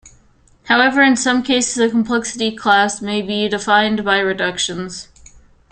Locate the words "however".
0.63-1.03